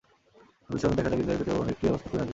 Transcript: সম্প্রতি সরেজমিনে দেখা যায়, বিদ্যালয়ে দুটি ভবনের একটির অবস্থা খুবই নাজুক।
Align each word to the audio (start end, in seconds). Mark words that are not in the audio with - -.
সম্প্রতি 0.81 1.01
সরেজমিনে 1.03 1.27
দেখা 1.29 1.29
যায়, 1.29 1.39
বিদ্যালয়ে 1.39 1.39
দুটি 1.41 1.51
ভবনের 1.53 1.73
একটির 1.73 1.89
অবস্থা 1.91 2.07
খুবই 2.09 2.17
নাজুক। 2.19 2.29